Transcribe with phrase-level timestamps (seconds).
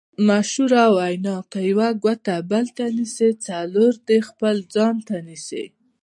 [0.29, 5.63] مشهوره وینا: که یوه ګوته بل ته نیسې څلور دې خپل ځان ته نیسې.